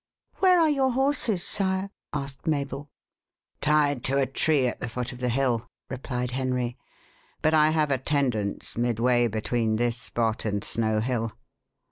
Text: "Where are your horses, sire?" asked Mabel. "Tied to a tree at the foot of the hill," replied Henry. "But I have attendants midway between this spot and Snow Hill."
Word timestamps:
"Where 0.37 0.59
are 0.59 0.67
your 0.67 0.93
horses, 0.93 1.43
sire?" 1.45 1.91
asked 2.11 2.47
Mabel. 2.47 2.89
"Tied 3.61 4.03
to 4.05 4.17
a 4.17 4.25
tree 4.25 4.65
at 4.65 4.79
the 4.79 4.87
foot 4.89 5.11
of 5.11 5.19
the 5.19 5.29
hill," 5.29 5.67
replied 5.91 6.31
Henry. 6.31 6.75
"But 7.43 7.53
I 7.53 7.69
have 7.69 7.91
attendants 7.91 8.75
midway 8.79 9.27
between 9.27 9.75
this 9.75 9.97
spot 9.97 10.43
and 10.43 10.63
Snow 10.63 11.01
Hill." 11.01 11.33